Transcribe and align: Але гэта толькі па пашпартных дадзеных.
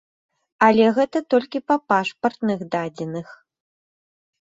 Але 0.67 0.87
гэта 0.97 1.17
толькі 1.35 1.63
па 1.73 1.79
пашпартных 1.93 2.59
дадзеных. 2.75 3.27